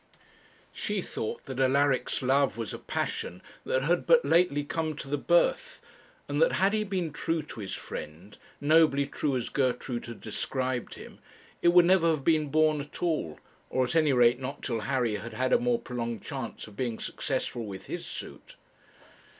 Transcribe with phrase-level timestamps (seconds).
[0.73, 5.15] She thought that Alaric's love was a passion that had but lately come to the
[5.15, 5.79] birth,
[6.27, 10.95] and that had he been true to his friend nobly true as Gertrude had described
[10.95, 11.19] him
[11.61, 15.17] it would never have been born at all, or at any rate not till Harry
[15.17, 18.55] had had a more prolonged chance of being successful with his suit.